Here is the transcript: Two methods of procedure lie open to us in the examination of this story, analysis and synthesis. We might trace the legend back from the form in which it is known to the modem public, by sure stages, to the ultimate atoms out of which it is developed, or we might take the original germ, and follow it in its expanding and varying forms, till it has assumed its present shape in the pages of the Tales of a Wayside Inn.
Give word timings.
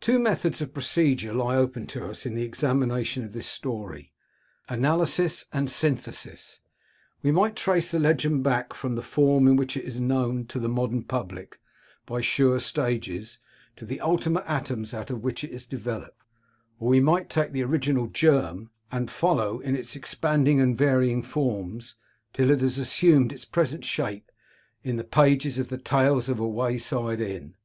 Two 0.00 0.18
methods 0.18 0.62
of 0.62 0.72
procedure 0.72 1.34
lie 1.34 1.54
open 1.54 1.86
to 1.88 2.06
us 2.06 2.24
in 2.24 2.34
the 2.34 2.44
examination 2.44 3.24
of 3.24 3.34
this 3.34 3.46
story, 3.46 4.10
analysis 4.70 5.44
and 5.52 5.70
synthesis. 5.70 6.60
We 7.20 7.30
might 7.30 7.56
trace 7.56 7.90
the 7.90 7.98
legend 8.00 8.42
back 8.42 8.72
from 8.72 8.94
the 8.94 9.02
form 9.02 9.46
in 9.46 9.56
which 9.56 9.76
it 9.76 9.84
is 9.84 10.00
known 10.00 10.46
to 10.46 10.58
the 10.58 10.70
modem 10.70 11.04
public, 11.04 11.60
by 12.06 12.22
sure 12.22 12.58
stages, 12.58 13.38
to 13.76 13.84
the 13.84 14.00
ultimate 14.00 14.44
atoms 14.46 14.94
out 14.94 15.10
of 15.10 15.22
which 15.22 15.44
it 15.44 15.50
is 15.50 15.66
developed, 15.66 16.24
or 16.78 16.88
we 16.88 17.00
might 17.00 17.28
take 17.28 17.52
the 17.52 17.62
original 17.64 18.06
germ, 18.06 18.70
and 18.90 19.10
follow 19.10 19.60
it 19.60 19.66
in 19.66 19.76
its 19.76 19.94
expanding 19.94 20.58
and 20.58 20.78
varying 20.78 21.22
forms, 21.22 21.96
till 22.32 22.50
it 22.50 22.62
has 22.62 22.78
assumed 22.78 23.30
its 23.30 23.44
present 23.44 23.84
shape 23.84 24.32
in 24.84 24.96
the 24.96 25.04
pages 25.04 25.58
of 25.58 25.68
the 25.68 25.76
Tales 25.76 26.30
of 26.30 26.40
a 26.40 26.48
Wayside 26.48 27.20
Inn. 27.20 27.56